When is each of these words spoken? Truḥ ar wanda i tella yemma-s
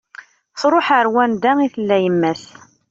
Truḥ 0.59 0.87
ar 0.97 1.07
wanda 1.13 1.51
i 1.65 1.67
tella 1.73 1.97
yemma-s 2.03 2.43